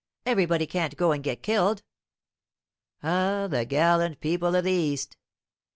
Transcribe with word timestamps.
Everybody 0.25 0.65
can't 0.65 0.97
go 0.97 1.11
and 1.11 1.23
get 1.23 1.43
killed." 1.43 1.83
"Ah, 3.03 3.45
the 3.47 3.65
gallant 3.65 4.19
people 4.19 4.55
of 4.55 4.63
the 4.63 4.71
East!" 4.71 5.15